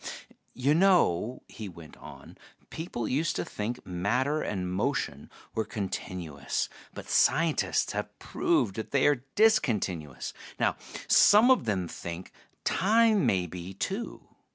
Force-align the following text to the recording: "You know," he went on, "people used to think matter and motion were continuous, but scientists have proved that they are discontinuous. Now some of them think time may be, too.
"You 0.55 0.73
know," 0.73 1.43
he 1.47 1.69
went 1.69 1.95
on, 1.97 2.35
"people 2.71 3.07
used 3.07 3.35
to 3.35 3.45
think 3.45 3.85
matter 3.85 4.41
and 4.41 4.73
motion 4.73 5.29
were 5.53 5.63
continuous, 5.63 6.69
but 6.91 7.07
scientists 7.07 7.91
have 7.91 8.17
proved 8.17 8.77
that 8.77 8.89
they 8.89 9.05
are 9.05 9.23
discontinuous. 9.35 10.33
Now 10.59 10.75
some 11.07 11.51
of 11.51 11.65
them 11.65 11.87
think 11.87 12.31
time 12.63 13.27
may 13.27 13.45
be, 13.45 13.75
too. 13.75 14.27